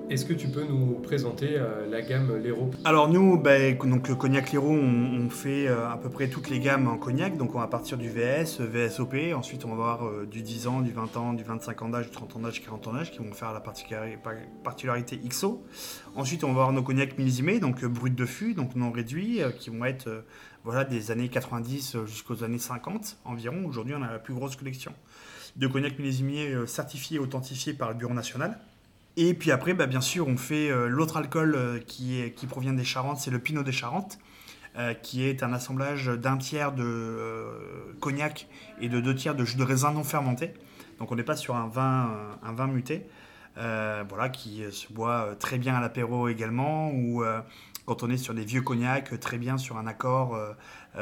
[0.09, 4.15] Est-ce que tu peux nous présenter euh, la gamme Lero Alors nous, ben, donc le
[4.15, 7.37] cognac Lero, on, on fait euh, à peu près toutes les gammes en cognac.
[7.37, 10.81] Donc on va partir du VS, VSOP, ensuite on va avoir euh, du 10 ans,
[10.81, 13.19] du 20 ans, du 25 ans d'âge, du 30 ans d'âge, 40 ans d'âge, qui
[13.19, 15.63] vont faire la particulari- par- particularité XO.
[16.15, 19.51] Ensuite on va avoir nos cognacs millésimés, donc bruts de fût, donc non réduits, euh,
[19.51, 20.25] qui vont être
[20.63, 23.65] voilà, des années 90 euh, jusqu'aux années 50 environ.
[23.65, 24.91] Aujourd'hui on a la plus grosse collection
[25.55, 28.59] de cognac millésimés certifiés et authentifiés par le Bureau national.
[29.15, 32.83] Et puis après, bah, bien sûr, on fait euh, l'autre alcool euh, qui, provient des
[32.83, 34.17] Charentes, c'est le Pinot des Charentes,
[34.77, 37.45] euh, qui est un assemblage d'un tiers de
[37.99, 38.47] cognac
[38.81, 40.53] et de deux tiers de jus de raisin non fermenté.
[40.97, 43.05] Donc on n'est pas sur un vin, un vin muté,
[43.55, 47.23] voilà, qui se boit très bien à l'apéro également, ou
[47.85, 50.39] quand on est sur des vieux cognacs, très bien sur un accord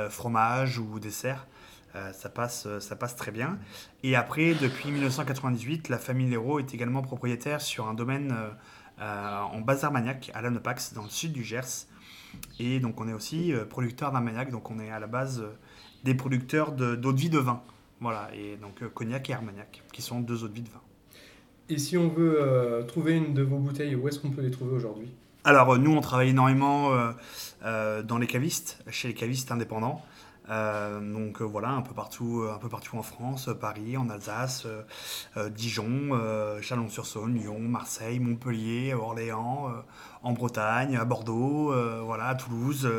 [0.10, 1.46] fromage ou dessert.
[1.96, 3.60] Euh, ça, passe, euh, ça passe très bien.
[4.04, 8.50] Et après, depuis 1998, la famille Léraud est également propriétaire sur un domaine euh,
[9.02, 11.88] euh, en Bas-Armagnac, à Lannepax, dans le sud du Gers.
[12.60, 15.44] Et donc, on est aussi producteur d'Armagnac, donc on est à la base
[16.06, 17.62] des producteurs de- d'eau de vie de vin.
[18.00, 20.82] Voilà, et donc Cognac et Armagnac, qui sont deux eaux de vie de vin.
[21.70, 24.50] Et si on veut euh, trouver une de vos bouteilles, où est-ce qu'on peut les
[24.52, 25.10] trouver aujourd'hui?
[25.44, 27.12] Alors, nous, on travaille énormément euh,
[27.66, 30.04] euh, dans les cavistes, chez les cavistes indépendants.
[30.52, 34.10] Euh, donc euh, voilà, un peu partout, euh, un peu partout en France, Paris, en
[34.10, 34.68] Alsace,
[35.52, 36.20] Dijon,
[36.62, 39.72] Chalon-sur-Saône, Lyon, Marseille, Montpellier, Orléans,
[40.24, 42.90] en Bretagne, à Bordeaux, voilà, à Toulouse.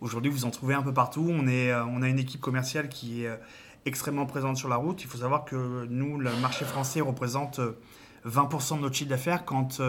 [0.00, 1.26] Aujourd'hui, vous en trouvez un peu partout.
[1.30, 3.40] On, est, on a une équipe commerciale qui est
[3.84, 5.02] extrêmement présente sur la route.
[5.02, 7.78] Il faut savoir que nous, le marché français représente euh,
[8.26, 9.80] 20% de notre chiffre d'affaires quand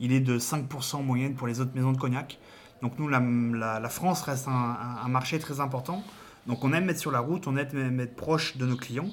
[0.00, 2.38] il est de 5% en moyenne pour les autres maisons de cognac.
[2.82, 6.04] Donc nous, la, France reste un marché très important.
[6.46, 9.10] Donc on aime mettre sur la route, on aime être proche de nos clients.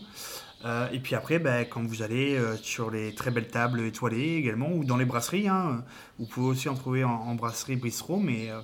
[0.65, 4.35] Euh, et puis après, ben, quand vous allez euh, sur les très belles tables étoilées
[4.37, 5.83] également, ou dans les brasseries, hein,
[6.17, 8.59] vous pouvez aussi en trouver en, brasserie bistrot, mais euh,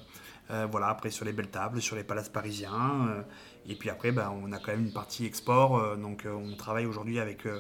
[0.52, 3.08] euh, voilà, après sur les belles tables, sur les palaces parisiens.
[3.10, 3.22] euh,
[3.68, 6.56] et puis après, ben, on a quand même une partie export, euh, donc euh, on
[6.56, 7.60] travaille aujourd'hui avec euh,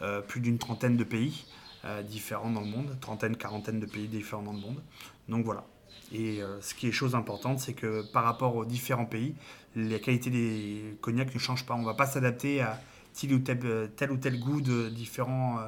[0.00, 1.44] euh, plus d'une trentaine de pays
[1.84, 4.80] euh, différents dans le monde, trentaine, quarantaine de pays différents dans le monde.
[5.28, 5.64] Donc voilà.
[6.12, 9.34] Et euh, ce qui est chose importante, c'est que par rapport aux différents pays,
[9.74, 11.74] la qualité des cognacs ne change pas.
[11.74, 12.80] On ne va pas s'adapter à
[13.14, 15.58] tel ou tel, euh, tel ou tel goût de différents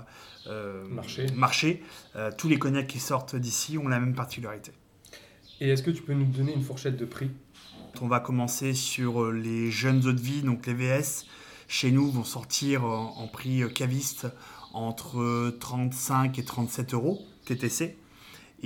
[0.47, 0.85] euh,
[1.35, 1.83] Marchés.
[2.17, 4.73] Euh, tous les cognacs qui sortent d'ici ont la même particularité.
[5.61, 7.31] Et est-ce que tu peux nous donner une fourchette de prix?
[8.01, 11.27] On va commencer sur les jeunes eaux de vie, donc les VS.
[11.69, 14.27] Chez nous, vont sortir en, en prix caviste
[14.73, 17.97] entre 35 et 37 euros TTC.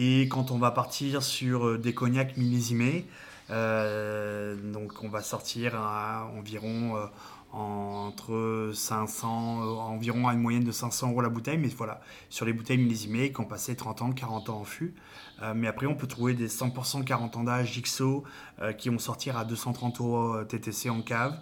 [0.01, 3.05] Et quand on va partir sur euh, des cognacs millésimés,
[3.51, 7.07] euh, donc on va sortir à environ euh,
[7.53, 11.59] entre 500, euh, environ à une moyenne de 500 euros la bouteille.
[11.59, 14.95] Mais voilà, sur les bouteilles millésimées qui ont passé 30 ans, 40 ans en fût.
[15.43, 18.25] Euh, mais après, on peut trouver des 100% 40 ans d'âge XO
[18.61, 21.39] euh, qui vont sortir à 230 euros TTC en cave.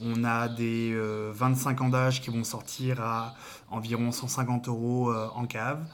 [0.00, 3.34] On a des euh, 25 ans d'âge qui vont sortir à
[3.70, 5.84] environ 150 euros en cave.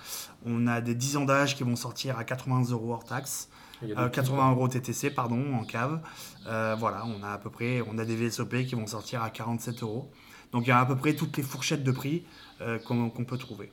[0.45, 3.49] On a des 10 ans d'âge qui vont sortir à 80 euros hors taxe.
[3.83, 6.01] Il y a Euh, des petits 80 euros TTC, pardon, en cave.
[6.47, 9.31] Euh, voilà, on a à peu près, on a des VSOP qui vont sortir à
[9.31, 10.11] 47 euros.
[10.53, 12.25] Donc il y a à peu près toutes les fourchettes de prix
[12.61, 13.71] euh, qu'on peut trouver.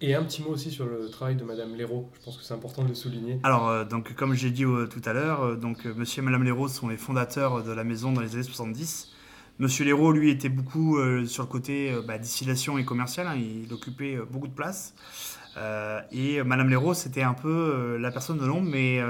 [0.00, 2.08] Et un petit mot aussi sur le travail de Madame Léraud.
[2.18, 3.40] Je pense que c'est important de le souligner.
[3.42, 6.96] Alors, donc, comme j'ai dit tout à l'heure, donc, Monsieur et Madame Léraud sont les
[6.96, 9.08] fondateurs de la maison dans les années 70.
[9.58, 13.26] Monsieur Léraud, lui, était beaucoup sur le côté bah, distillation et commercial.
[13.26, 14.94] hein, il occupait beaucoup de place.
[15.58, 19.00] Euh, et euh, Madame Léraud, c'était un peu euh, la personne de l'ombre, mais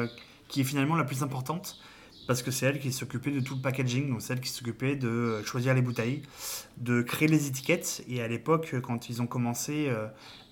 [0.49, 1.79] qui est finalement la plus importante.
[2.27, 4.97] Parce que c'est elle qui s'occupait de tout le packaging, donc c'est elle qui s'occupait
[4.97, 6.21] de choisir les bouteilles,
[6.77, 8.05] de créer les étiquettes.
[8.07, 9.91] Et à l'époque, quand ils ont commencé,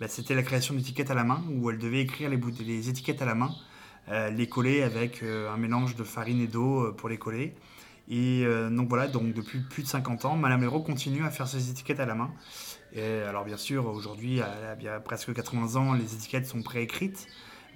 [0.01, 3.27] bah, c'était la création d'étiquettes à la main, où elle devait écrire les, étiquettes à
[3.27, 3.51] la main
[4.09, 7.55] les coller avec un mélange de farine et d'eau pour les coller.
[8.09, 11.69] Et donc voilà, donc depuis plus de 50 ans, Madame Léraud continue à faire ses
[11.69, 12.31] étiquettes à la main.
[12.97, 17.29] Et alors bien sûr, aujourd'hui, à, à bien presque 80 ans, les étiquettes sont préécrites.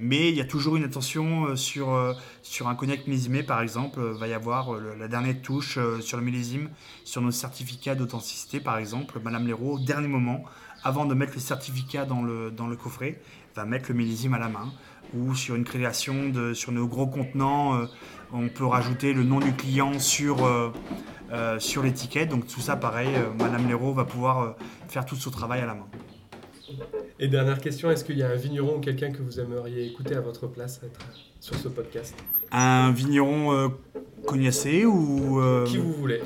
[0.02, 3.60] Mais il y a toujours une attention euh, sur, euh, sur un cognac millésimé, par
[3.60, 4.00] exemple.
[4.00, 6.70] euh, va y avoir la dernière touche sur le millésime,
[7.04, 9.20] sur nos certificats d'authenticité, par exemple.
[9.22, 10.42] Madame Léraud, au dernier moment,
[10.84, 13.20] avant de mettre le certificat dans le, dans le coffret,
[13.54, 14.72] va mettre le millésime à la main
[15.12, 17.84] ou sur une création de sur nos gros contenants,
[18.32, 20.36] on peut rajouter le nom du client sur,
[21.58, 22.28] sur l'étiquette.
[22.28, 24.50] Donc tout ça, pareil, euh, Madame Léraud va pouvoir euh,
[24.88, 25.86] faire tout son travail à la main.
[27.18, 30.14] Et dernière question, est-ce qu'il y a un vigneron ou quelqu'un que vous aimeriez écouter
[30.14, 31.00] à votre place être
[31.40, 32.14] sur ce podcast?
[32.52, 33.68] Un vigneron euh,
[34.26, 35.40] cognacé ou...
[35.40, 36.20] euh, Qui vous voulez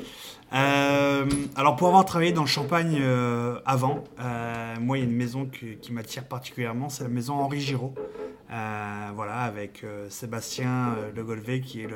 [0.55, 1.25] Euh,
[1.57, 5.15] alors pour avoir travaillé dans le Champagne euh, avant, euh, moi il y a une
[5.15, 7.93] maison qui m'attire particulièrement, c'est la maison Henri Giraud.
[9.15, 11.87] Voilà, avec Sébastien Le Golvet qui est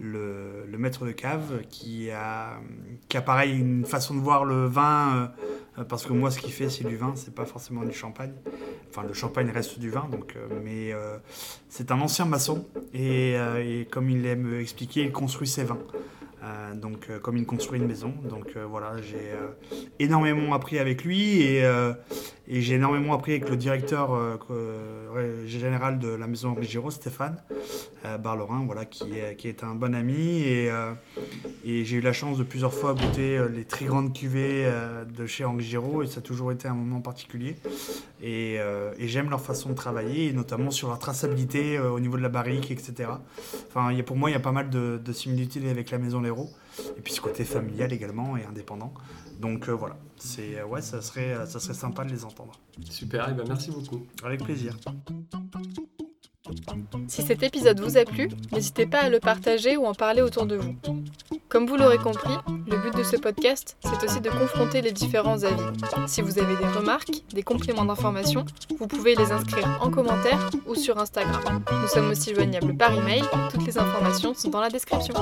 [0.00, 2.60] le, maître de cave, qui a,
[3.08, 5.32] qui a pareil une façon de voir le vin,
[5.88, 8.32] parce que moi ce qu'il fait c'est du vin, c'est pas forcément du champagne.
[8.90, 10.92] Enfin le champagne reste du vin, donc, mais
[11.68, 13.36] c'est un ancien maçon et
[13.90, 15.78] comme il aime expliquer, il construit ses vins.
[16.42, 18.12] Euh, donc, euh, comme il construit une maison.
[18.24, 19.32] Donc, euh, voilà, j'ai
[19.98, 21.60] énormément appris avec lui
[22.48, 24.36] et j'ai énormément appris avec le directeur euh,
[25.14, 27.36] ouais, général de la maison Henri Giraud, Stéphane
[28.04, 28.18] euh,
[28.66, 30.42] voilà, qui est, un bon ami.
[30.42, 30.92] Et, euh,
[31.64, 35.04] et j'ai eu la chance de plusieurs fois goûter euh, les très grandes cuvées euh,
[35.04, 37.56] de chez Henri Giraud et ça a toujours été un moment particulier.
[38.22, 42.16] Et, euh, j'aime leur façon de travailler, et notamment sur leur traçabilité euh, au niveau
[42.16, 43.10] de la barrique, etc.
[43.68, 46.48] Enfin, pour moi, il y a pas mal de, de similitudes avec la Maison Léraud.
[46.96, 48.92] Et puis ce côté familial également et indépendant.
[49.40, 52.52] Donc euh, voilà, c'est euh, ouais, ça serait, euh, ça serait sympa de les entendre.
[52.88, 54.06] Super, et ben merci beaucoup.
[54.22, 54.76] Avec plaisir.
[57.08, 60.46] Si cet épisode vous a plu, n'hésitez pas à le partager ou en parler autour
[60.46, 60.74] de vous.
[61.48, 62.34] Comme vous l'aurez compris,
[62.66, 65.62] le but de ce podcast, c'est aussi de confronter les différents avis.
[66.06, 68.44] Si vous avez des remarques, des compléments d'information,
[68.78, 71.62] vous pouvez les inscrire en commentaire ou sur Instagram.
[71.70, 75.14] Nous sommes aussi joignables par email, toutes les informations sont dans la description.